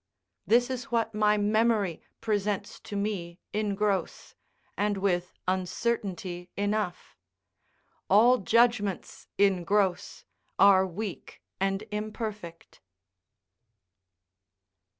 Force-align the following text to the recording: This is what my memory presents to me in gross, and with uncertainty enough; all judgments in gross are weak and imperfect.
This 0.47 0.71
is 0.71 0.85
what 0.85 1.13
my 1.13 1.37
memory 1.37 2.01
presents 2.21 2.79
to 2.79 2.95
me 2.95 3.37
in 3.53 3.75
gross, 3.75 4.33
and 4.75 4.97
with 4.97 5.31
uncertainty 5.47 6.49
enough; 6.57 7.15
all 8.09 8.39
judgments 8.39 9.27
in 9.37 9.63
gross 9.63 10.25
are 10.57 10.87
weak 10.87 11.43
and 11.59 11.83
imperfect. 11.91 12.81